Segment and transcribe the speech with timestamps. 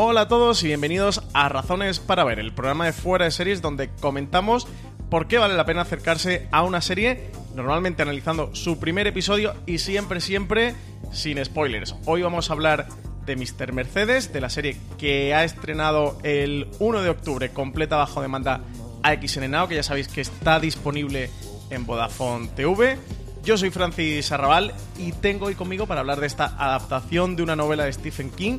[0.00, 3.60] Hola a todos y bienvenidos a Razones para Ver, el programa de fuera de series
[3.60, 4.68] donde comentamos
[5.10, 9.78] por qué vale la pena acercarse a una serie, normalmente analizando su primer episodio y
[9.78, 10.74] siempre, siempre
[11.10, 11.96] sin spoilers.
[12.04, 12.86] Hoy vamos a hablar
[13.28, 13.72] de Mr.
[13.72, 18.62] Mercedes, de la serie que ha estrenado el 1 de octubre completa bajo demanda
[19.02, 21.30] a XN Now, que ya sabéis que está disponible
[21.70, 22.98] en Vodafone TV.
[23.44, 27.54] Yo soy Francis Arrabal y tengo hoy conmigo para hablar de esta adaptación de una
[27.54, 28.58] novela de Stephen King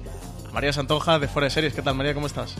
[0.54, 1.73] María Santonja de Fuera de Series.
[1.73, 2.14] ¿Qué tal, María?
[2.14, 2.56] ¿Cómo estás?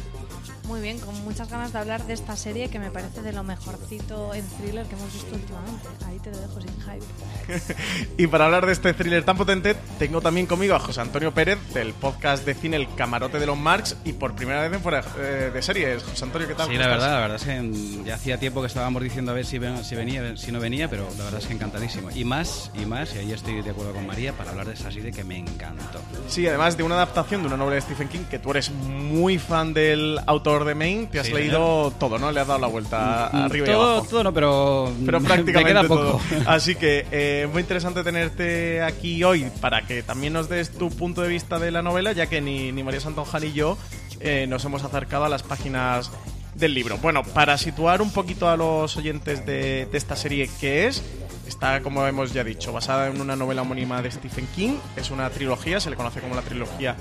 [0.69, 3.43] Muy bien, con muchas ganas de hablar de esta serie que me parece de lo
[3.43, 5.87] mejorcito en thriller que hemos visto últimamente.
[6.05, 7.76] Ahí te lo dejo sin hype.
[8.20, 11.57] y para hablar de este thriller tan potente, tengo también conmigo a José Antonio Pérez
[11.73, 15.03] del podcast de cine El Camarote de los Marx y por primera vez en fuera
[15.17, 16.03] eh, de series.
[16.03, 16.67] José Antonio, ¿qué tal?
[16.67, 19.45] Sí, la verdad, la verdad es que ya hacía tiempo que estábamos diciendo a ver
[19.45, 22.11] si, si venía, si no venía, pero la verdad es que encantadísimo.
[22.11, 24.91] Y más, y más, y ahí estoy de acuerdo con María para hablar de esa
[24.91, 25.99] serie que me encantó.
[26.27, 29.39] Sí, además de una adaptación de una novela de Stephen King, que tú eres muy
[29.39, 32.32] fan del autor de Maine, te has leído todo, ¿no?
[32.32, 34.07] Le has dado la vuelta mm, arriba y abajo.
[34.10, 36.21] Todo no, pero, pero prácticamente queda poco.
[36.46, 41.21] Así que eh, muy interesante tenerte aquí hoy para que también nos des tu punto
[41.21, 43.77] de vista de la novela, ya que ni, ni María Santonja ni yo
[44.20, 46.12] eh, nos hemos acercado a las páginas
[46.60, 46.98] del libro.
[46.98, 51.04] Bueno, para situar un poquito a los oyentes de, esta serie que es,
[51.48, 54.77] está, como hemos ya dicho, basada en una novela homónima de Stephen King.
[54.96, 56.96] Es una trilogía, se le conoce como la trilogía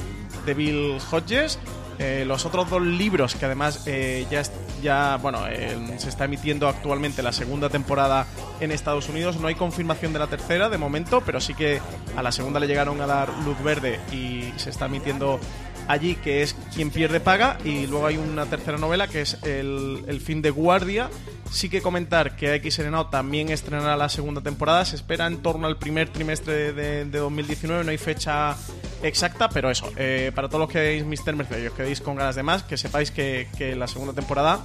[0.47, 1.59] de Bill Hodges.
[1.99, 4.43] Eh, los otros dos libros, que además eh, ya,
[4.81, 8.25] ya bueno, eh, se está emitiendo actualmente la segunda temporada
[8.61, 9.41] en Estados Unidos.
[9.41, 11.81] No hay confirmación de la tercera de momento, pero sí que
[12.17, 15.41] a la segunda le llegaron a dar luz verde y se está emitiendo
[15.89, 17.59] allí, que es Quien pierde paga.
[17.65, 21.11] Y luego hay una tercera novela que es El, el fin de guardia.
[21.51, 24.85] Sí que comentar que X Serenado también estrenará la segunda temporada.
[24.85, 27.85] Se espera en torno al primer trimestre de, de 2019.
[27.85, 28.55] No hay fecha
[29.03, 31.35] exacta, pero eso, eh, para todos los que veis Mr.
[31.35, 34.61] Mercedes, que veis con ganas de más, que sepáis que, que la segunda temporada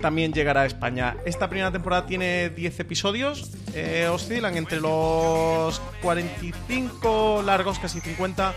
[0.00, 1.16] también llegará a España.
[1.24, 8.54] Esta primera temporada tiene 10 episodios, eh, oscilan entre los 45 largos, casi 50,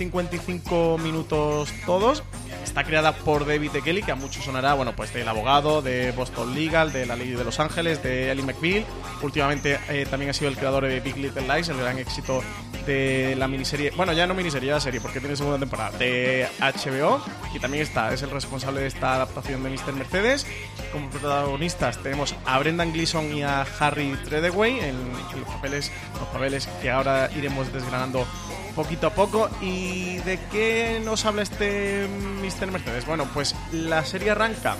[0.00, 2.22] 55 minutos todos.
[2.64, 6.12] Está creada por David de Kelly, que a muchos sonará, bueno, pues del abogado, de
[6.12, 8.86] Boston Legal, de La Ley de Los Ángeles, de Ellie McBeal.
[9.20, 12.42] Últimamente eh, también ha sido el creador de Big Little Lies, el gran éxito
[12.86, 17.22] de la miniserie, bueno, ya no miniserie, ya serie, porque tiene segunda temporada, de HBO.
[17.54, 19.92] Y también está, es el responsable de esta adaptación de Mr.
[19.92, 20.46] Mercedes.
[20.92, 26.66] Como protagonistas tenemos a Brendan Gleeson y a Harry Treadaway en, los papeles, los papeles
[26.80, 28.26] que ahora iremos desgranando
[28.70, 29.48] poquito a poco.
[29.60, 32.08] ¿Y de qué nos habla este
[32.42, 32.70] Mr.
[32.70, 33.06] Mercedes?
[33.06, 34.76] Bueno, pues la serie arranca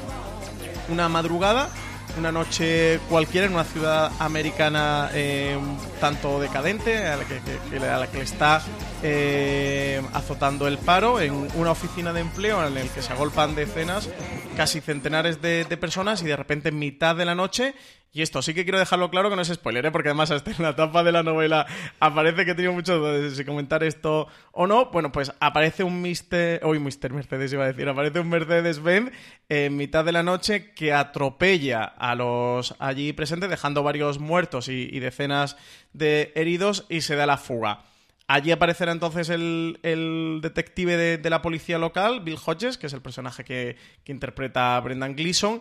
[0.88, 1.70] una madrugada,
[2.18, 5.58] una noche cualquiera en una ciudad americana eh,
[6.00, 8.62] tanto decadente, a la que, a la que está
[9.02, 14.08] eh, azotando el paro, en una oficina de empleo en el que se agolpan decenas,
[14.56, 17.74] casi centenares de, personas y de repente en mitad de la noche
[18.12, 19.90] y esto sí que quiero dejarlo claro que no es spoiler, ¿eh?
[19.92, 21.66] porque además hasta en la tapa de la novela
[22.00, 24.86] aparece que he tenido mucho de si comentar esto o no.
[24.86, 26.60] Bueno, pues aparece un Mister...
[26.64, 27.88] Uy, Mister Mercedes iba a decir.
[27.88, 29.12] Aparece un Mercedes-Benz
[29.48, 34.98] en mitad de la noche que atropella a los allí presentes, dejando varios muertos y,
[34.98, 35.56] decenas
[35.92, 37.84] de heridos y se da la fuga.
[38.32, 43.42] Allí aparecerá entonces el, detective de, la policía local, Bill Hodges, que es el personaje
[43.42, 43.76] que,
[44.06, 45.60] interpreta a Brendan Gleeson,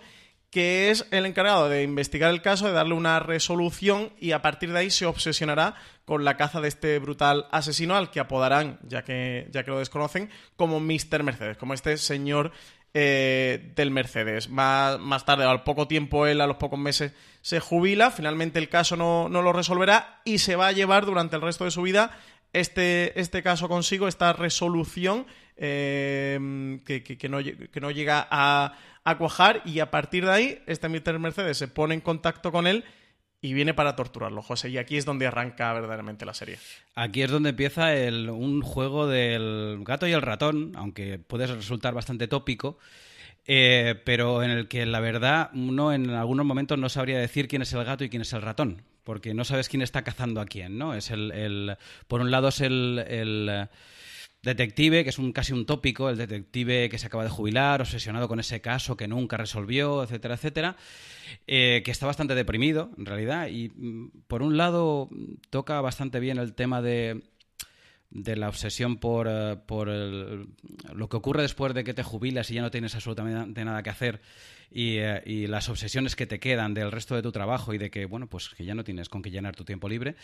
[0.52, 4.72] que es el encargado de investigar el caso, de darle una resolución y a partir
[4.72, 5.74] de ahí se obsesionará
[6.06, 9.80] con la caza de este brutal asesino al que apodarán, ya que, ya que lo
[9.80, 11.24] desconocen, como Mr.
[11.24, 12.52] Mercedes, como este señor
[12.94, 14.48] eh, del Mercedes.
[14.48, 18.68] Más, más tarde, al poco tiempo, él a los pocos meses se jubila, finalmente el
[18.68, 22.18] caso no, lo resolverá y se va a llevar durante el resto de su vida
[22.54, 25.26] este, este caso consigo, esta resolución
[25.58, 28.74] eh, que, no, que no llega a
[29.04, 31.20] a cuajar y a partir de ahí este Mr.
[31.20, 32.84] Mercedes se pone en contacto con él
[33.42, 34.70] y viene para torturarlo, José.
[34.70, 36.60] Y aquí es donde arranca verdaderamente la serie.
[36.94, 41.94] Aquí es donde empieza el, un juego del gato y el ratón, aunque puede resultar
[41.94, 42.78] bastante tópico.
[43.46, 47.64] Eh, pero en el que la verdad uno en algunos momentos no sabría decir quién
[47.64, 50.46] es el gato y quién es el ratón, porque no sabes quién está cazando a
[50.46, 50.94] quién, ¿no?
[50.94, 51.76] Es el,
[52.08, 53.70] por un lado es el, el
[54.42, 58.28] detective, que es un casi un tópico, el detective que se acaba de jubilar, obsesionado
[58.28, 60.78] con ese caso que nunca resolvió, etcétera, etcétera,
[61.48, 65.10] eh, que está bastante deprimido, en realidad, y mm, por un lado
[65.50, 67.22] toca bastante bien el tema de
[68.12, 72.56] de la obsesión por, eh, por lo que ocurre después de que te jubilas y
[72.56, 74.22] ya no tienes absolutamente nada que hacer
[74.72, 77.90] y, eh, y, las obsesiones que te quedan del resto de tu trabajo y de
[77.90, 80.16] que, bueno, pues que ya no tienes con qué llenar tu tiempo libre.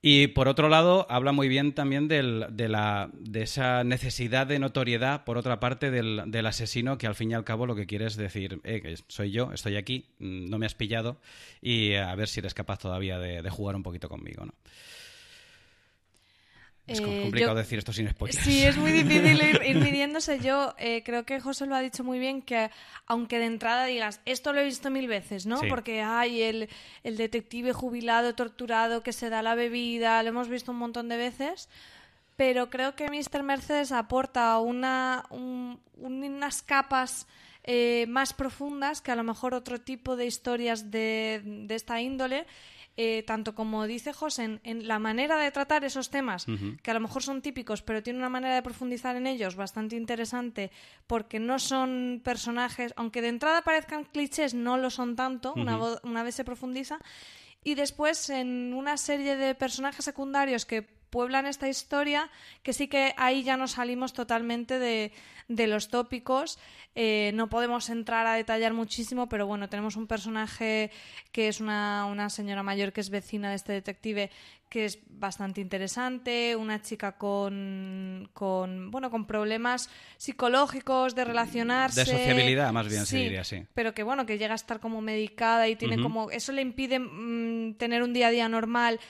[0.00, 4.60] Y por otro lado, habla muy bien también del, de, la, de esa necesidad de
[4.60, 7.86] notoriedad, por otra parte, del, del, asesino, que al fin y al cabo lo que
[7.86, 11.20] quiere es decir, eh, soy yo, estoy aquí, mm, no me has pillado,
[11.60, 14.54] y a ver si eres capaz todavía de, de jugar un poquito conmigo, ¿no?
[16.88, 18.42] Es Eh, complicado yo- decir esto sin spoilers.
[18.42, 20.38] Sí, es muy difícil ir, ir midiéndose.
[20.40, 22.70] Yo eh, creo que José lo ha dicho muy bien, que
[23.06, 25.58] aunque de entrada digas, esto lo he visto mil veces, ¿no?
[25.60, 25.66] Sí.
[25.68, 26.68] Porque hay el,
[27.04, 31.16] el detective jubilado, torturado, que se da la bebida, lo hemos visto un montón de
[31.18, 31.68] veces.
[32.36, 33.42] Pero creo que Mr.
[33.42, 37.26] Mercedes aporta una, un- unas capas
[37.64, 42.46] eh, más profundas que a lo mejor otro tipo de historias de, de esta índole.
[43.00, 46.46] Eh, tanto como dice José, en, en la manera de tratar esos temas,
[46.82, 49.94] que a lo mejor son típicos, pero tiene una manera de profundizar en ellos bastante
[49.94, 50.72] interesante,
[51.06, 56.34] porque no son personajes, aunque de entrada parezcan clichés, no lo son tanto, una vez
[56.34, 56.98] se profundiza.
[57.62, 62.30] Y después en una serie de personajes secundarios que pueblan esta historia,
[62.62, 65.12] que sí que ahí ya nos salimos totalmente de,
[65.48, 66.58] de los tópicos.
[66.94, 70.90] Eh, no podemos entrar a detallar muchísimo, pero bueno, tenemos un personaje
[71.32, 74.30] que es una, una señora mayor que es vecina de este detective
[74.68, 79.88] que es bastante interesante, una chica con, con bueno con problemas
[80.18, 83.64] psicológicos de relacionarse De sociabilidad, más bien, se Sí, diría, sí.
[83.72, 86.98] pero que bueno, que llega a estar como medicada y tiene como eso le impide
[86.98, 89.00] mm, tener un día a día normal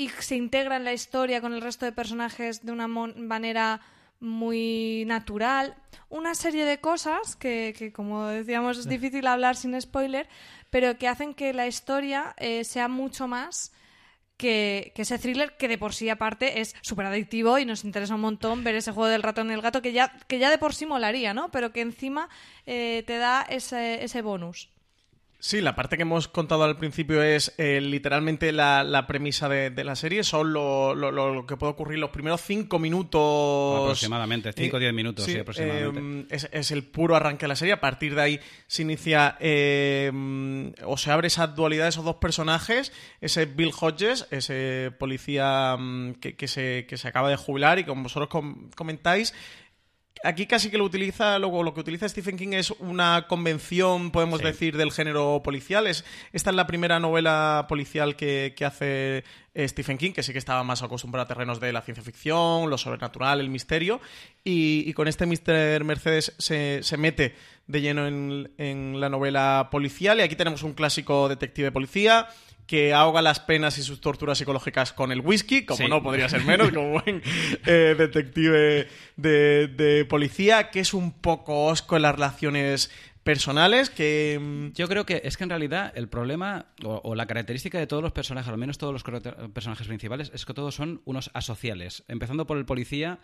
[0.00, 3.82] y se integra en la historia con el resto de personajes de una manera
[4.18, 5.76] muy natural.
[6.08, 10.26] Una serie de cosas que, que, como decíamos, es difícil hablar sin spoiler,
[10.70, 13.72] pero que hacen que la historia eh, sea mucho más
[14.38, 18.14] que, que ese thriller que de por sí aparte es súper adictivo y nos interesa
[18.14, 20.56] un montón ver ese juego del ratón y el gato que ya, que ya de
[20.56, 21.50] por sí molaría, ¿no?
[21.50, 22.30] Pero que encima
[22.64, 24.70] eh, te da ese, ese bonus.
[25.42, 29.70] Sí, la parte que hemos contado al principio es eh, literalmente la, la premisa de,
[29.70, 30.22] de la serie.
[30.22, 33.80] Son lo, lo- lo- lo que puede ocurrir los primeros cinco minutos.
[33.80, 36.34] Aproximadamente, cinco o diez minutos, sí, aproximadamente.
[36.34, 37.72] eh, es, es el puro arranque de la serie.
[37.72, 40.12] A partir de ahí se inicia eh,
[40.84, 42.92] o se abre esa dualidad de esos dos personajes.
[43.22, 47.84] Ese Bill Hodges, ese policía mm, que, que se, que se acaba de jubilar y
[47.84, 49.32] como vosotros com- comentáis,
[50.22, 54.40] Aquí casi que lo utiliza, lo, lo que utiliza Stephen King es una convención, podemos
[54.40, 54.46] Sí.
[54.46, 55.86] decir, del género policial.
[55.86, 59.24] Es, esta es la primera novela policial que, que hace
[59.54, 62.68] eh, Stephen King, que sí que estaba más acostumbrado a terrenos de la ciencia ficción,
[62.68, 63.98] lo sobrenatural, el misterio.
[64.44, 65.84] Y, y con este Mr.
[65.84, 67.34] Mercedes se, se mete
[67.66, 70.18] de lleno en, en la novela policial.
[70.18, 72.28] Y aquí tenemos un clásico detective policía
[72.70, 75.88] que ahoga las penas y sus torturas psicológicas con el whisky, como Sí.
[75.88, 77.20] no podría ser menos, como buen
[77.66, 78.86] eh, detective
[79.16, 82.92] de, de policía, que es un poco osco en las relaciones
[83.24, 84.38] personales, que...
[84.40, 87.88] mm, Yo creo que es que en realidad el problema o, o la característica de
[87.88, 89.02] todos los personajes, al menos todos los
[89.52, 92.04] personajes principales, es que todos son unos asociales.
[92.06, 93.18] Empezando por el policía,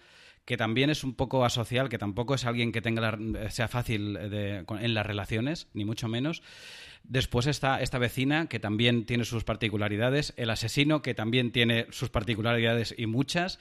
[0.47, 4.17] que también es un poco asocial, que tampoco es alguien que tenga la- sea fácil
[4.17, 6.43] en las relaciones, ni mucho menos.
[7.09, 10.35] Después está esta vecina, que también tiene sus particularidades.
[10.37, 13.61] El asesino, que también tiene sus particularidades y muchas.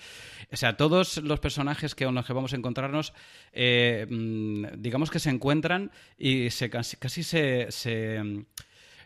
[0.51, 3.13] O sea, todos los personajes que, con los que vamos a encontrarnos,
[3.53, 7.67] eh, mm, digamos que se encuentran y se, casi, casi se...
[7.71, 8.45] se,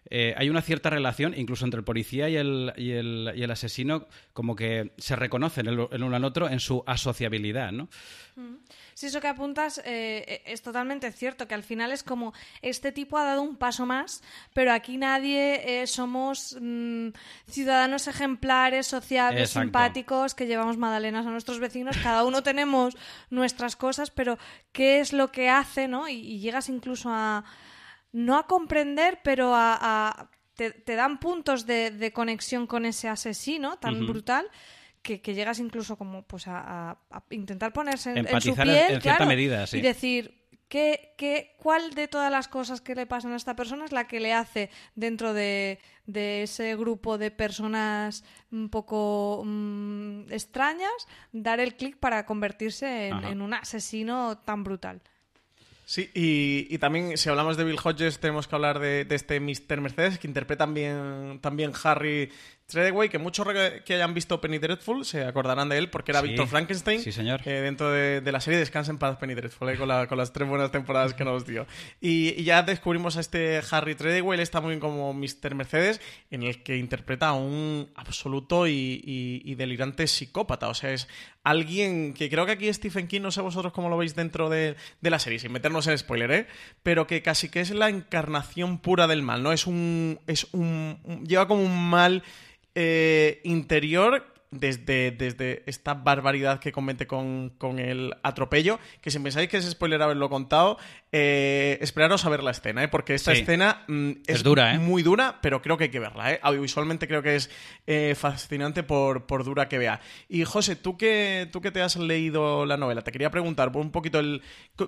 [0.10, 3.52] eh, hay una cierta relación, incluso entre el policía y el, y el, y el
[3.52, 7.90] asesino, como que se reconocen el, el uno al otro en su asociabilidad, ¿no?
[8.94, 13.18] Sí, eso que apuntas eh, es totalmente cierto, que al final es como este tipo
[13.18, 14.24] ha dado un paso más,
[14.54, 17.10] pero aquí nadie eh, somos mm,
[17.50, 19.66] ciudadanos ejemplares, sociables, Exacto.
[19.66, 22.98] simpáticos, que llevamos magdalenas a nuestros vecinos, cada uno tenemos
[23.30, 24.38] nuestras cosas, pero
[24.72, 26.08] ¿qué es lo que hace, no?
[26.08, 27.44] Y, y llegas incluso a,
[28.12, 29.78] no a comprender, pero a...
[29.80, 34.46] a- te, te dan puntos de, de conexión con ese asesino tan brutal
[35.02, 36.98] que, que llegas incluso como pues a,
[37.30, 39.78] intentar ponerse en, en su en- piel en cierta claro, medida, sí.
[39.78, 43.86] y decir ¿qué, qué, cuál de todas las cosas que le pasan a esta persona
[43.86, 50.30] es la que le hace dentro de, de ese grupo de personas un poco mm,
[50.30, 55.02] extrañas dar el clic para convertirse en un asesino tan brutal
[55.90, 59.40] Sí, y, y también si hablamos de Bill Hodges tenemos que hablar de, de este
[59.40, 59.82] Mr.
[59.82, 62.30] Mercedes, que interpreta también, también Harry
[62.70, 63.48] Treadway, que muchos
[63.84, 67.02] que hayan visto Penny Dreadful se acordarán de él porque era Víctor Frankenstein.
[67.02, 67.42] Sí, señor.
[67.42, 70.72] Que dentro de, la serie Descansa en paz Penny Dreadful, eh, con, las tres buenas
[70.72, 71.66] temporadas que nos dio.
[72.00, 75.56] Y, ya descubrimos a este Harry Treadway, él está muy bien como Mr.
[75.56, 80.70] Mercedes, en el que interpreta a un absoluto y, delirante psicópata.
[80.70, 81.08] O sea, es
[81.44, 84.76] alguien que creo que aquí Stephen King, no sé vosotros cómo lo veis dentro de,
[85.02, 86.48] de la serie, sin meternos en spoiler, ¿eh?
[86.84, 89.52] Pero que casi que es la encarnación pura del mal, ¿no?
[89.52, 90.20] Es un.
[90.28, 92.24] Es un lleva como un mal
[92.76, 99.58] eh, interior desde, desde esta barbaridad que comete con, el atropello, que si pensáis que
[99.58, 100.78] es spoiler haberlo contado,
[101.12, 102.88] eh, esperaros a ver la escena, ¿eh?
[102.88, 104.80] porque esta escena mm, es, dura, ¿eh?
[104.80, 106.34] muy dura, pero creo que hay que verla.
[106.34, 106.40] ¿eh?
[106.42, 107.50] Audiovisualmente creo que es
[107.86, 110.02] eh, fascinante por, por, dura que vea.
[110.28, 113.92] Y José, tú que, tú que te has leído la novela, te quería preguntar un
[113.92, 114.42] poquito el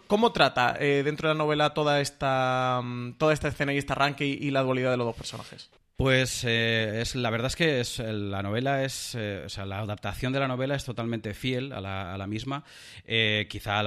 [0.07, 4.25] cómo trata dentro de la novela toda esta, mm, toda esta escena y este arranque
[4.25, 5.69] y la dualidad de los dos personajes.
[6.01, 9.81] Pues eh, es, la verdad es que es, la novela es, eh, o sea, la
[9.81, 12.63] adaptación de la novela es totalmente fiel a la, misma.
[13.05, 13.81] Eh, quizá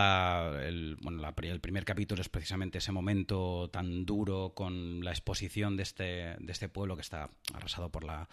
[0.64, 5.82] el, bueno, el primer capítulo es precisamente ese momento tan duro con la exposición de
[5.82, 8.28] este, de este pueblo que está arrasado por la,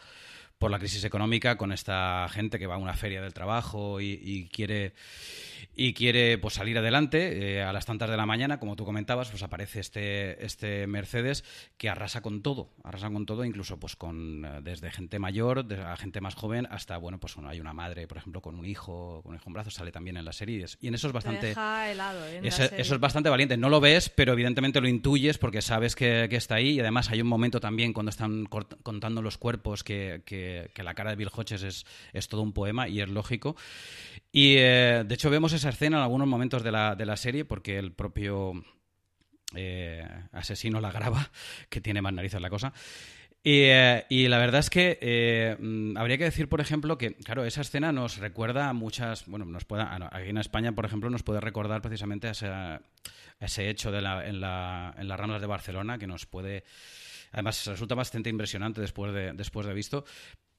[0.61, 4.47] por la crisis económica con esta gente que va a una feria del trabajo y,
[4.53, 4.93] quiere
[5.75, 9.29] y quiere pues salir adelante eh, a las tantas de la mañana como tú comentabas
[9.29, 11.43] pues aparece este este Mercedes
[11.77, 15.97] que arrasa con todo arrasa con todo incluso pues con eh, desde gente mayor a
[15.97, 19.31] gente más joven hasta bueno pues hay una madre por ejemplo con un hijo con
[19.31, 22.41] un hijo en brazos sale también en las series y en eso es bastante ¿eh?
[22.43, 26.55] eso, es bastante valiente no lo ves pero evidentemente lo intuyes porque sabes que, está
[26.55, 30.93] ahí y además hay un momento también cuando están contando los cuerpos que que, la
[30.93, 33.55] cara de Bill Hodges es, es, todo un poema y es lógico.
[34.31, 37.46] Y eh, de hecho vemos esa escena en algunos momentos de la, de la serie
[37.46, 38.53] porque el propio
[39.55, 41.29] eh, asesino la graba,
[41.70, 42.74] que tiene más narices la cosa.
[43.43, 47.43] Y, eh, y, la verdad es que mm, habría que decir, por ejemplo, que, claro,
[47.43, 49.25] esa escena nos recuerda a muchas.
[49.25, 52.81] Bueno, nos puede, aquí en España, por ejemplo, nos puede recordar precisamente a
[53.39, 56.63] ese hecho de la, en, la, en las ramas de Barcelona que nos puede.
[57.31, 60.05] Además, resulta bastante impresionante después de, después de visto,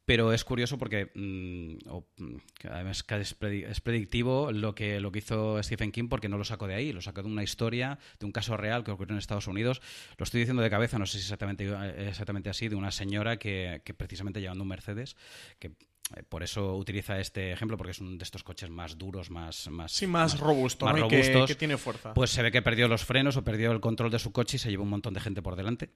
[0.05, 2.37] pero es curioso porque mm, mm,
[2.69, 6.75] además es, predictivo lo que, lo que hizo Stephen King porque no lo sacó de
[6.75, 9.81] ahí, lo sacó de una historia, de un caso real que ocurrió en Estados Unidos.
[10.19, 11.69] Lo estoy diciendo de cabeza, no sé si exactamente,
[12.09, 15.17] exactamente así, de una señora que, precisamente llevando un Mercedes,
[15.61, 15.69] que
[16.17, 19.69] eh, por eso utiliza este ejemplo, porque es uno de estos coches más duros, más...
[19.69, 21.47] más sí, más, robusto, más robustos.
[21.49, 22.13] Que, tiene fuerza.
[22.13, 24.59] Pues se ve que perdió los frenos o perdió el control de su coche y
[24.59, 25.91] se llevó un montón de gente por delante.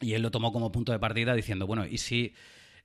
[0.00, 2.32] Y él lo tomó como punto de partida diciendo, bueno, ¿y si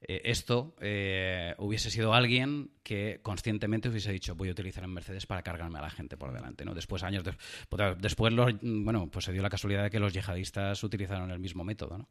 [0.06, 5.26] eh, esto eh, hubiese sido alguien que conscientemente hubiese dicho voy a utilizar en Mercedes
[5.26, 7.24] para cargarme a la gente por delante no después años
[8.00, 11.64] después los, bueno pues se dio la casualidad de que los yihadistas utilizaron el mismo
[11.64, 12.10] método ¿no?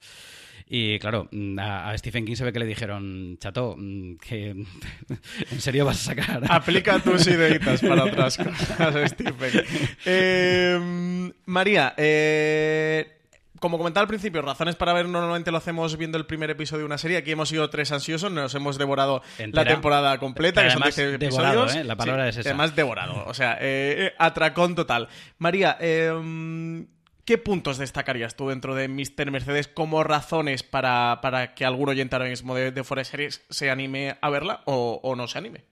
[0.67, 4.51] y claro a, Stephen King se ve que le dijeron chato mm, que
[5.51, 9.65] en serio vas a sacar aplica tus ideitas para otras cosas Stephen.
[10.07, 13.22] Eh, María eh
[13.63, 16.87] como comentaba al principio, razones para ver normalmente lo hacemos viendo el primer episodio de
[16.87, 17.17] una serie.
[17.17, 21.77] Aquí hemos sido tres ansiosos, nos hemos devorado la temporada completa, que son episodios.
[21.77, 21.85] ¿eh?
[21.85, 22.49] La palabra es esa.
[22.49, 23.25] Además, devorado.
[23.25, 25.09] O sea, eh, eh, atracón total.
[25.39, 26.89] María, em,
[27.25, 29.31] ¿qué puntos destacarías tú dentro de Mr.
[29.31, 31.21] Mercedes como razones para,
[31.55, 35.29] que algún oyente ahora mismo de, de Forest Series se anime a verla o no
[35.29, 35.72] se anime?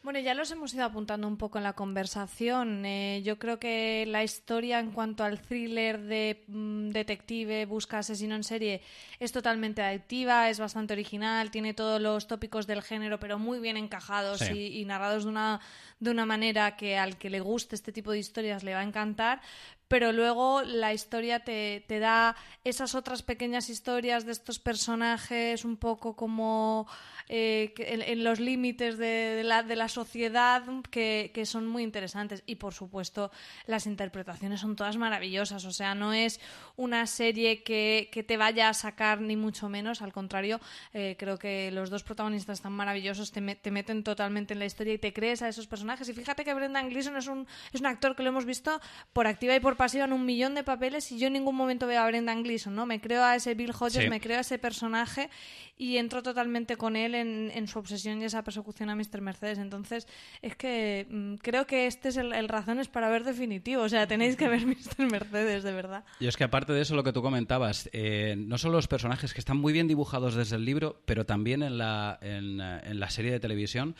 [0.00, 2.86] Bueno, ya los hemos ido apuntando un poco en la conversación.
[2.86, 8.36] Eh, yo creo que la historia en cuanto al thriller de mm, detective busca asesino
[8.36, 8.80] en serie
[9.18, 13.76] es totalmente adictiva, es bastante original, tiene todos los tópicos del género, pero muy bien
[13.76, 15.60] encajados y, y, narrados de una,
[15.98, 18.84] de una manera que al que le guste este tipo de historias le va a
[18.84, 19.40] encantar
[19.88, 25.78] pero luego la historia te, te, da esas otras pequeñas historias de estos personajes un
[25.78, 26.86] poco como
[27.30, 32.42] eh, en, los límites de, la, de, la, sociedad que, que, son muy interesantes.
[32.46, 33.30] Y por supuesto,
[33.66, 35.64] las interpretaciones son todas maravillosas.
[35.64, 36.40] O sea, no es
[36.76, 40.00] una serie que, que te vaya a sacar ni mucho menos.
[40.00, 40.60] Al contrario,
[40.94, 44.94] eh, creo que los dos protagonistas están maravillosos, te, te, meten totalmente en la historia
[44.94, 46.08] y te crees a esos personajes.
[46.08, 48.80] Y fíjate que Brendan Gleeson es un, es un actor que lo hemos visto
[49.12, 51.86] por activa y por pasiva en un millón de papeles y yo en ningún momento
[51.86, 52.84] veo a Brendan Gleeson, ¿no?
[52.84, 55.30] Me creo a ese Bill Hodges, me creo a ese personaje
[55.78, 59.20] y entro totalmente con él en, su obsesión y esa persecución a Mr.
[59.20, 59.58] Mercedes.
[59.58, 60.06] Entonces,
[60.42, 63.82] es que mm, creo que este es el, razones para ver definitivo.
[63.82, 65.10] O sea, tenéis que ver Mr.
[65.10, 66.04] Mercedes, de verdad.
[66.20, 69.32] Y es que aparte de eso, lo que tú comentabas, eh, no solo los personajes
[69.32, 73.08] que están muy bien dibujados desde el libro, pero también en la, en, en la
[73.08, 73.94] serie de televisión.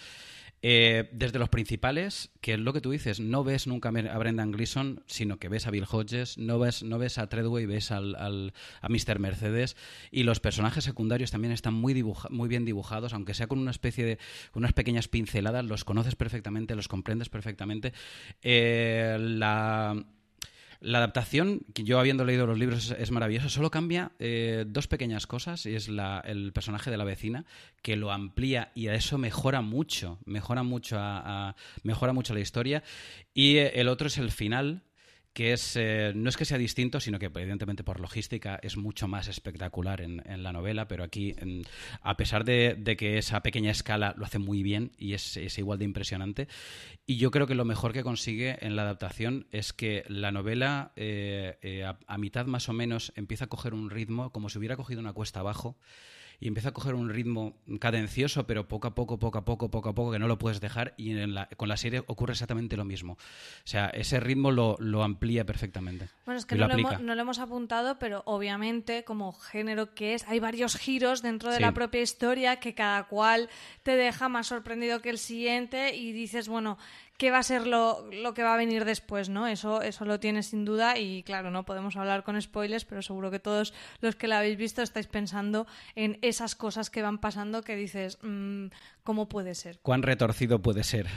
[0.60, 4.50] Eh, desde los principales, que es lo que tú dices, no ves nunca a Brendan
[4.50, 8.16] Gleeson, sino que ves a Bill Hodges, no ves, no ves a Treadway, ves al,
[8.16, 9.20] al, a Mr.
[9.20, 9.76] Mercedes,
[10.10, 14.04] y los personajes secundarios también están muy, muy bien dibujados, aunque sea con una especie
[14.04, 14.18] de
[14.52, 17.92] unas pequeñas pinceladas, los conoces perfectamente, los comprendes perfectamente.
[18.42, 20.04] Eh, la
[20.80, 23.48] la adaptación, que yo habiendo leído los libros, es, maravillosa.
[23.48, 25.66] Solo cambia eh, dos pequeñas cosas.
[25.66, 27.44] Y es la, el personaje de la vecina,
[27.82, 30.18] que lo amplía y a eso mejora mucho.
[30.24, 32.82] Mejora mucho, a, mejora mucho la historia.
[33.34, 34.82] Y eh, el otro es el final,
[35.32, 39.08] que es eh, no es que sea distinto, sino que evidentemente por logística es mucho
[39.08, 41.34] más espectacular en, la novela, pero aquí,
[42.02, 45.84] a pesar de, que esa pequeña escala lo hace muy bien y es, igual de
[45.84, 46.48] impresionante,
[47.06, 50.92] y yo creo que lo mejor que consigue en la adaptación es que la novela
[50.96, 54.76] eh, eh, a mitad más o menos empieza a coger un ritmo como si hubiera
[54.76, 55.76] cogido una cuesta abajo
[56.40, 59.88] y empieza a coger un ritmo cadencioso, pero poco a poco, poco a poco, poco
[59.88, 60.94] a poco, que no lo puedes dejar.
[60.96, 61.14] Y
[61.56, 63.14] con la serie ocurre exactamente lo mismo.
[63.14, 66.08] O sea, ese ritmo lo, lo amplía perfectamente.
[66.26, 70.14] Bueno, es que no lo, hemos, no lo, hemos, apuntado, pero obviamente, como género que
[70.14, 73.48] es, hay varios giros dentro de la propia historia que cada cual
[73.82, 76.78] te deja más sorprendido que el siguiente y dices, bueno,
[77.18, 79.48] qué va a ser lo, lo, que va a venir después, ¿no?
[79.48, 83.32] Eso, eso lo tiene sin duda y claro, no podemos hablar con spoilers, pero seguro
[83.32, 87.62] que todos los que la habéis visto estáis pensando en esas cosas que van pasando
[87.62, 88.66] que dices, mm,
[89.02, 89.80] ¿cómo puede ser?
[89.82, 91.08] ¿Cuán retorcido puede ser?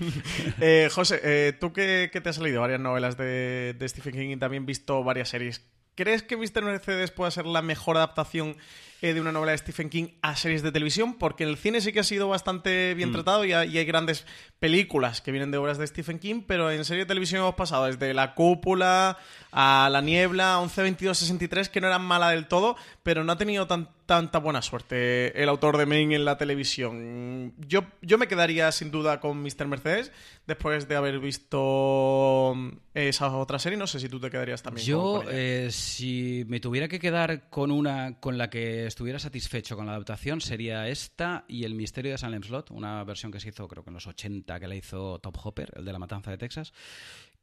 [0.60, 4.36] eh, José, eh, tú que, te has leído varias novelas de, de Stephen King y
[4.36, 6.64] también visto varias series, ¿crees que Mr.
[6.64, 8.56] Mercedes pueda ser la mejor adaptación
[9.04, 11.82] eh, de una novela de Stephen King a series de televisión, porque en el cine
[11.82, 13.12] sí que ha sido bastante bien mm.
[13.12, 14.24] tratado y, hay grandes
[14.58, 17.84] películas que vienen de obras de Stephen King, pero en serie de televisión hemos pasado
[17.84, 19.18] desde La Cúpula
[19.52, 23.36] a La Niebla, 11, 22, 63, que no eran mala del todo, pero no ha
[23.36, 27.52] tenido tanta buena suerte el autor de Main en la televisión.
[27.58, 29.66] Yo, yo me quedaría sin duda con Mr.
[29.66, 30.12] Mercedes
[30.46, 32.54] después de haber visto
[32.94, 33.78] esa otra serie.
[33.78, 34.86] No sé si tú te quedarías también.
[34.86, 39.86] Yo, eh, si me tuviera que quedar con una con la que estuviera satisfecho con
[39.86, 43.66] la adaptación sería esta y El misterio de Salem Slot, una versión que se hizo
[43.66, 46.38] creo que en los 80 que la hizo Top Hopper, el de la matanza de
[46.38, 46.72] Texas,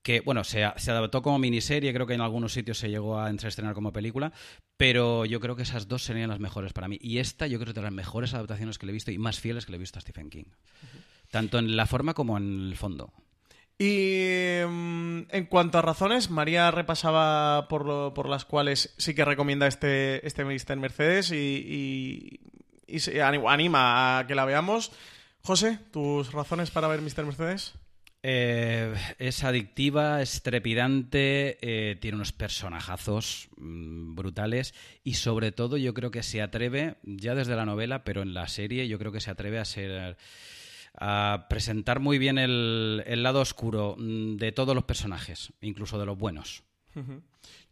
[0.02, 3.30] que bueno, se, se, adaptó como miniserie, creo que en algunos sitios se llegó a
[3.30, 4.32] entreestrenar como película,
[4.78, 6.98] pero yo creo que esas dos serían las mejores para mí.
[7.02, 9.18] Y esta yo creo que es de las mejores adaptaciones que le he visto y
[9.18, 10.46] más fieles que le he visto a Stephen King.
[11.32, 13.12] Tanto en la forma como en el fondo.
[13.82, 19.66] Y mm, en cuanto a razones, María repasaba por, por las cuales sí que recomienda
[19.66, 20.76] este, este Mr.
[20.76, 22.40] Mercedes y,
[22.88, 24.92] y, se anima a que la veamos.
[25.42, 27.26] José, ¿tus razones para ver Mr.
[27.26, 27.74] Mercedes?
[28.22, 35.96] Eh, es adictiva, es trepidante, eh, tiene unos personajazos mm, brutales y sobre todo yo
[35.96, 39.22] creo que se atreve, ya desde la novela, pero en la serie yo creo que
[39.22, 40.18] se atreve a ser
[41.00, 46.18] a presentar muy bien el, lado oscuro mm, de todos los personajes, incluso de los
[46.18, 46.64] buenos.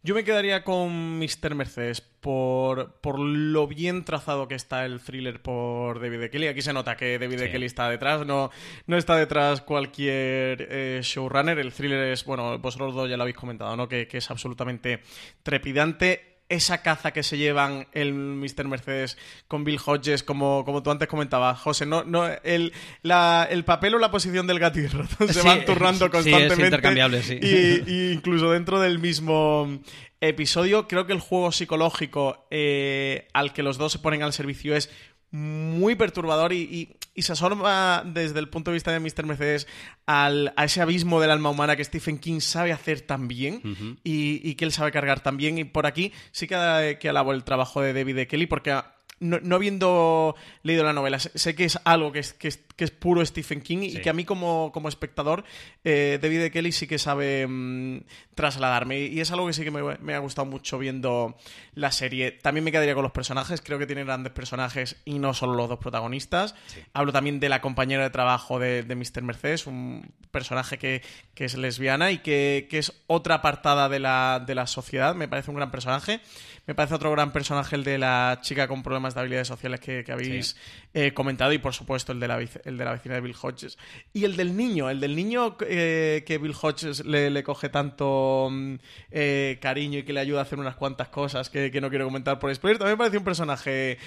[0.02, 1.54] Yo me quedaría con Mr.
[1.54, 6.30] Mercedes por, por, lo bien trazado que está el thriller por David e.
[6.30, 6.46] Kelly.
[6.46, 7.50] Aquí se nota que David E.
[7.50, 8.50] Kelly está detrás, no,
[8.86, 11.58] no está detrás cualquier eh, showrunner.
[11.58, 13.88] El thriller es, bueno, vosotros dos ya lo habéis comentado, ¿no?
[13.88, 15.02] Que, que es absolutamente
[15.42, 18.66] trepidante esa caza que se llevan el Mr.
[18.66, 19.16] Mercedes
[19.48, 23.94] con Bill Hodges, como, como tú antes comentabas, José, no, no, el, la, el papel
[23.94, 24.88] o la posición del gato y
[25.32, 26.56] se van turrando constantemente.
[26.56, 27.38] Sí, es intercambiable, sí.
[27.40, 29.80] Y, incluso dentro del mismo
[30.20, 34.74] episodio, creo que el juego psicológico eh, al que los dos se ponen al servicio
[34.74, 34.90] es
[35.30, 39.26] muy perturbador y, se asoma desde el punto de vista de Mr.
[39.26, 39.66] Mercedes
[40.06, 44.54] al, a ese abismo del alma humana que Stephen King sabe hacer tan bien y,
[44.54, 45.58] que él sabe cargar tan bien.
[45.58, 48.26] Y por aquí sí que, que alabo el trabajo de David e.
[48.26, 48.80] Kelly porque
[49.20, 53.24] no, no, habiendo leído la novela, sé que es algo que es, que es, puro
[53.26, 55.44] Stephen King y que a mí como, como espectador,
[55.84, 56.50] eh, David e.
[56.50, 57.98] Kelly sí que sabe mm,
[58.34, 59.00] trasladarme.
[59.00, 61.36] Y es algo que sí que me, ha gustado mucho viendo
[61.74, 62.32] la serie.
[62.32, 65.68] También me quedaría con los personajes, creo que tiene grandes personajes y no solo los
[65.68, 66.54] dos protagonistas.
[66.94, 69.22] Hablo también de la compañera de trabajo de, de Mr.
[69.22, 71.02] Mercedes, un personaje que,
[71.34, 75.14] que es lesbiana y que, que, es otra apartada de la, de la sociedad.
[75.14, 76.20] Me parece un gran personaje.
[76.66, 80.04] Me parece otro gran personaje el de la chica con problemas de habilidades sociales que,
[80.08, 80.56] habéis
[80.92, 83.78] eh, comentado y por supuesto el de, la, el de la vecina de Bill Hodges.
[84.12, 88.74] Y el del niño, el del niño eh, que Bill Hodges le, coge tanto mm,
[89.10, 92.38] eh, cariño y que le ayuda a hacer unas cuantas cosas que, no quiero comentar
[92.38, 93.98] por spoiler, también me parece un personaje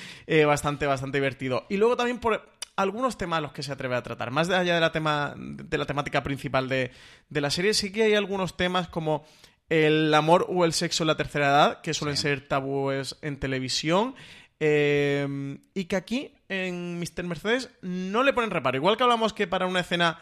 [0.45, 1.65] bastante, bastante divertido.
[1.69, 4.31] Y luego también por algunos temas a los que se atreve a tratar.
[4.31, 6.91] Más allá de la, tema, de la temática principal de,
[7.29, 9.25] de la serie, sí que hay algunos temas como
[9.69, 14.15] el amor o el sexo en la tercera edad, que suelen ser tabúes en televisión.
[14.59, 17.23] Eh, y que aquí en Mr.
[17.23, 18.77] Mercedes no le ponen reparo.
[18.77, 20.19] Igual que hablamos que para una escena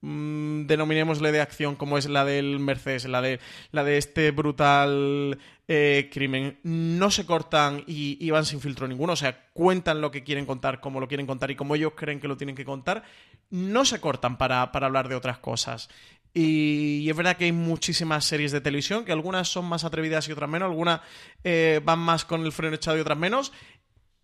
[0.00, 3.40] mm, denominémosle de acción como es la del Mercedes, la de,
[3.72, 5.38] la de este brutal
[5.70, 10.24] eh, crimen, no se cortan y, van sin filtro ninguno, o sea, cuentan lo que
[10.24, 13.02] quieren contar, como lo quieren contar y como ellos creen que lo tienen que contar,
[13.50, 15.90] no se cortan para, para hablar de otras cosas.
[16.32, 20.28] Y, y es verdad que hay muchísimas series de televisión, que algunas son más atrevidas
[20.28, 21.00] y otras menos, algunas
[21.44, 23.52] eh, van más con el freno echado y otras menos.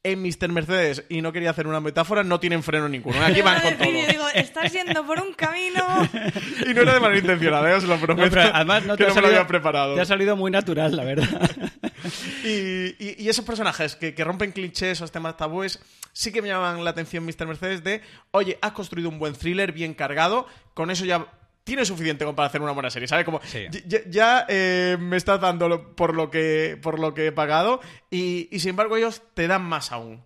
[0.06, 0.50] En Mr.
[0.50, 3.20] Mercedes, y no quería hacer una metáfora, no tienen freno ninguno.
[3.24, 3.90] Aquí van con todo.
[3.90, 5.82] Yo digo, estás yendo por un camino.
[6.66, 7.74] Y no era de manera intencionada, ¿eh?
[7.74, 8.26] os lo prometo.
[8.26, 9.94] No, pero además no que te, no ha me lo salido, había preparado.
[9.94, 11.50] te ha salido muy natural, la verdad.
[12.44, 12.48] Y,
[13.02, 15.80] y- y esos personajes que, que rompen clichés, esos temas tabúes,
[16.12, 17.46] sí que me llaman la atención Mr.
[17.46, 21.26] Mercedes de, oye, has construido un buen thriller bien cargado, con eso ya
[21.64, 23.24] tiene suficiente como para hacer una buena serie, ¿sabes?
[23.24, 23.66] Como Sí.
[24.10, 28.48] ya, eh, me estás dando lo- por lo que por lo que he pagado y,
[28.54, 30.22] y sin embargo ellos te dan más aún.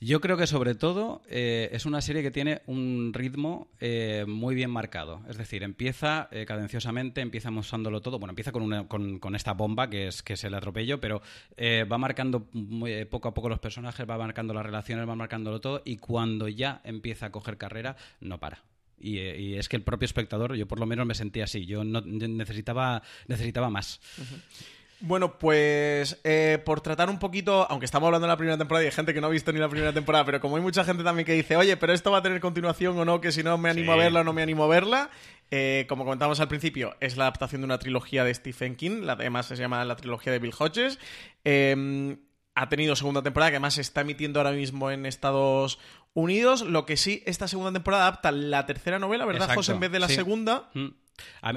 [0.00, 4.54] Yo creo que sobre todo eh, es una serie que tiene un ritmo eh, muy
[4.54, 5.22] bien marcado.
[5.28, 8.20] Es decir, empieza eh, cadenciosamente, empieza mostrándolo todo.
[8.20, 11.20] Bueno, empieza con, una- con, con esta bomba que es, que es el atropello, pero
[11.60, 15.82] va marcando muy- poco a poco los personajes, va marcando las relaciones, va marcándolo todo
[15.84, 18.62] y cuando ya empieza a coger carrera, no para.
[19.00, 21.66] Y, y es que el propio espectador, yo por lo menos me sentía así.
[21.66, 24.00] Yo no, necesitaba, necesitaba más.
[25.00, 28.86] Bueno, pues eh, por tratar un poquito, aunque estamos hablando de la primera temporada y
[28.86, 31.04] hay gente que no ha visto ni la primera temporada, pero como hay mucha gente
[31.04, 33.56] también que dice, oye, pero esto va a tener continuación o no, que si no
[33.58, 33.98] me animo Sí.
[33.98, 35.10] a verla o no me animo a verla,
[35.52, 39.12] eh, como comentamos al principio, es la adaptación de una trilogía de Stephen King, la
[39.12, 40.98] además se llama la trilogía de Bill Hodges.
[41.44, 42.16] Eh,
[42.56, 45.78] ha tenido segunda temporada que además se está emitiendo ahora mismo en Estados
[46.14, 46.62] Unidos.
[46.62, 49.72] Lo que sí, esta segunda temporada adapta la tercera novela, ¿verdad, Exacto, José?
[49.72, 50.14] En vez de la sí.
[50.14, 50.70] segunda.
[50.74, 50.88] Mm.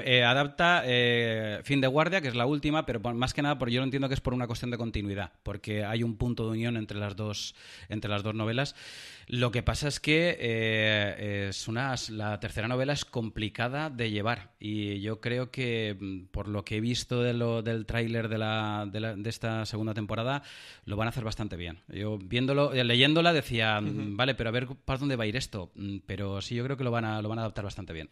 [0.04, 3.58] Eh, adapta eh, Fin de Guardia, que es la última, pero por- más que nada
[3.58, 6.44] porque yo lo entiendo que es por una cuestión de continuidad, porque hay un punto
[6.46, 7.54] de unión entre las dos,
[7.88, 8.74] entre las dos novelas.
[9.28, 14.50] Lo que pasa es que eh, es una, la tercera novela es complicada de llevar
[14.58, 18.38] y yo creo que mm, por lo que he visto de lo, del tráiler de,
[18.38, 20.42] la, de, de esta segunda temporada
[20.86, 21.78] lo van a hacer bastante bien.
[21.88, 25.36] Yo viéndolo, eh, leyéndola decía, mm, vale, pero a ver para dónde va a ir
[25.36, 25.70] esto.
[25.76, 28.08] Mm, Pero sí, yo creo que lo van a, lo van a adaptar bastante bien.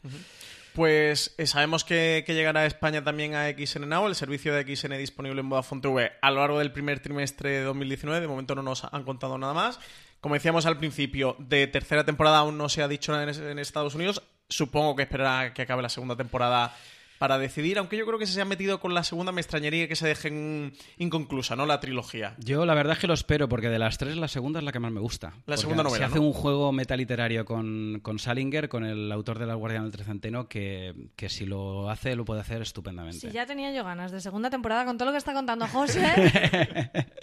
[0.74, 4.96] Pues eh, sabemos que, llegará a España también a XN Now, el servicio de XN
[4.98, 8.20] disponible en Vodafone TV a lo largo del primer trimestre de 2019.
[8.20, 9.80] De momento no nos han contado nada más.
[10.20, 13.59] Como decíamos al principio, de tercera temporada aún no se ha dicho nada en, en
[13.59, 14.22] Estados Unidos.
[14.48, 16.74] Supongo que esperará que acabe la segunda temporada
[17.20, 19.87] para decidir, aunque yo creo que si se han metido con la segunda me extrañaría
[19.87, 21.66] que se dejen inconclusa, ¿no?
[21.66, 22.35] La trilogía.
[22.38, 24.72] Yo la verdad es que lo espero, porque de las tres, la segunda es la
[24.72, 25.35] que más me gusta.
[25.44, 26.22] La segunda novela, Se hace ¿no?
[26.22, 30.94] un juego metaliterario con, con Salinger, con el autor de La Guardiana del Trecenteno, que,
[31.14, 33.28] que si lo hace, lo puede hacer estupendamente.
[33.28, 36.00] Si ya tenía yo ganas de segunda temporada con todo lo que está contando José.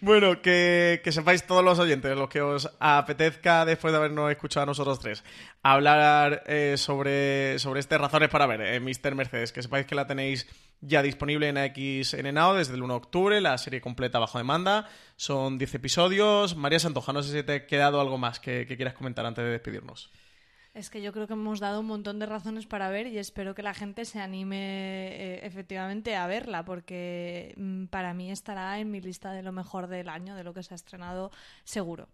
[0.00, 4.62] Bueno, que, que sepáis todos los oyentes, los que os apetezca, después de habernos escuchado
[4.62, 5.24] a nosotros tres,
[5.62, 9.14] hablar eh, sobre, sobre este Razones para Ver, eh, Mr.
[9.14, 10.46] Mercedes, que sepáis que la tenéis
[10.80, 14.88] ya disponible en XN Now desde el 1 de octubre, la serie completa bajo demanda,
[15.16, 16.56] son 10 episodios.
[16.56, 19.44] María Santoja, no sé si te ha quedado algo más que, que quieras comentar antes
[19.44, 20.10] de despedirnos.
[20.72, 23.54] Es que yo creo que hemos dado un montón de razones para ver y espero
[23.56, 28.90] que la gente se anime eh, efectivamente a verla porque mm, para mí estará en
[28.90, 31.32] mi lista de lo mejor del año, de lo que se ha estrenado
[31.64, 32.08] seguro.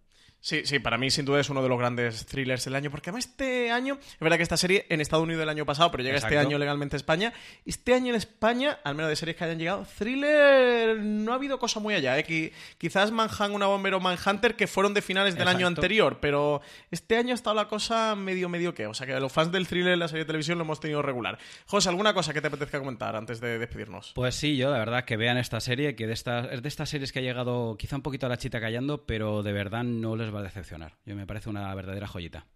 [0.46, 3.11] Sí, sí, para mí sin duda es uno de los grandes thrillers del año, porque
[3.11, 6.04] además este año, es verdad que esta serie en Estados Unidos el año pasado, pero
[6.04, 7.32] llega este año legalmente a España.
[7.64, 11.59] Este año en España, al menos de series que hayan llegado, thriller no ha habido
[11.59, 12.16] cosa muy allá.
[12.16, 12.24] ¿eh?
[12.24, 16.61] Qui- quizás Manhunt, una bombero Manhunter, que fueron de finales del año anterior, pero
[16.92, 18.87] este año ha estado la cosa medio, medio que.
[18.87, 21.02] O sea que los fans del thriller en la serie de televisión lo hemos tenido
[21.02, 21.38] regular.
[21.66, 24.12] José, ¿alguna cosa que te apetezca comentar antes de despedirnos?
[24.14, 26.88] Pues sí, yo, la verdad, que vean esta serie, que de estas, es de estas
[26.88, 30.14] series que ha llegado quizá un poquito a la chita callando, pero de verdad no
[30.14, 30.99] les va a decepcionar.
[31.05, 32.46] Yo me parece una verdadera joyita.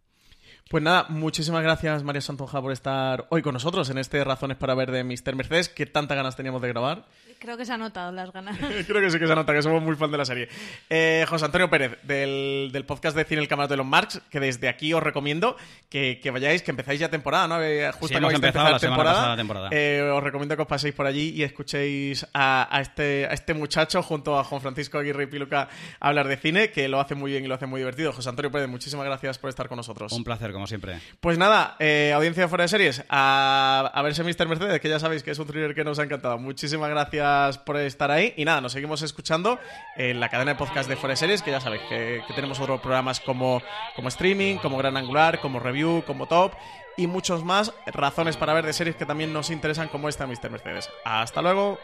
[0.68, 4.74] Pues nada, muchísimas gracias María Santonja por estar hoy con nosotros en este Razones para
[4.74, 5.34] Ver de Mr.
[5.34, 7.06] Mercedes, que tanta ganas teníamos de grabar.
[7.40, 8.58] Creo que se han notado las ganas.
[8.86, 10.48] Creo que sí que se nota que somos muy fan de la serie.
[10.90, 14.40] Eh, José Antonio Pérez, del, del podcast de Cine El Camarote de los Marx, que
[14.40, 15.56] desde aquí os recomiendo
[15.88, 17.62] que, que vayáis, que empezáis ya temporada, ¿no?
[17.62, 19.68] Eh, Justo Sí, hemos acabáis de empezado empezar la semana pasada la temporada.
[19.72, 23.54] Eh, os recomiendo que os paséis por allí y escuchéis a, a este, a este
[23.54, 27.30] muchacho junto a Juan Francisco Aguirre y Piluca hablar de cine, que lo hace muy
[27.30, 28.12] bien y lo hace muy divertido.
[28.12, 30.12] José Antonio Pérez, muchísimas gracias por estar con nosotros.
[30.12, 31.00] Un como siempre.
[31.20, 34.48] Pues nada, eh, audiencia de fuera de series, a, verse Mr.
[34.48, 36.38] Mercedes, que ya sabéis que es un thriller que nos ha encantado.
[36.38, 38.34] Muchísimas gracias por estar ahí.
[38.36, 39.58] Y nada, nos seguimos escuchando
[39.96, 42.60] en la cadena de podcast de fuera de series, que ya sabéis que, que tenemos
[42.60, 43.62] otros programas como,
[43.96, 46.52] como streaming, como Gran Angular, como review, como top
[46.96, 50.50] y muchos más razones para ver de series que también nos interesan como esta Mr.
[50.50, 50.90] Mercedes.
[51.04, 51.78] Hasta luego.